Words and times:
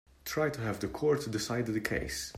Try 0.25 0.49
to 0.49 0.61
have 0.61 0.79
the 0.79 0.87
court 0.87 1.29
decide 1.29 1.67
the 1.67 1.79
case. 1.79 2.29